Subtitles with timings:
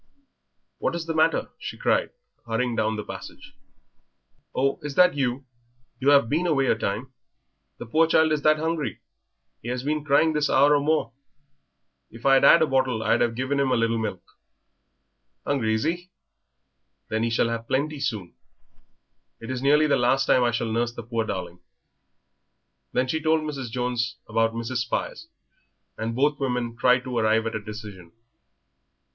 [0.79, 2.09] "What is the matter?" she cried,
[2.47, 3.53] hurrying down the passage.
[4.55, 5.45] "Oh, is that you?
[5.99, 7.13] You have been away a time.
[7.77, 8.99] The poor child is that hungry
[9.61, 11.11] he has been crying this hour or more.
[12.09, 14.23] If I'd 'ad a bottle I'd 'ave given him a little milk."
[15.45, 16.09] "Hungry, is he?
[17.09, 18.33] Then he shall have plenty soon.
[19.39, 21.59] It is nearly the last time I shall nurse the poor darling."
[22.91, 23.69] Then she told Mrs.
[23.69, 24.77] Jones about Mrs.
[24.77, 25.27] Spires,
[25.95, 28.11] and both women tried to arrive at a decision.